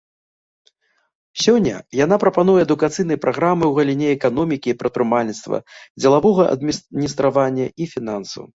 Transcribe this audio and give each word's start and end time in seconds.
Сёння 1.43 1.75
яна 2.05 2.15
прапануе 2.23 2.59
адукацыйныя 2.67 3.21
праграмы 3.27 3.63
ў 3.67 3.73
галіне 3.81 4.07
эканомікі 4.17 4.67
і 4.75 4.77
прадпрымальніцтва, 4.81 5.63
дзелавога 6.03 6.43
адміністравання 6.59 7.65
і 7.81 7.93
фінансаў. 7.97 8.43